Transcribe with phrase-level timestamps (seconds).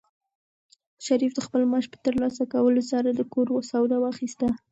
[1.05, 4.47] شریف د خپل معاش په ترلاسه کولو سره د کور سودا واخیسته.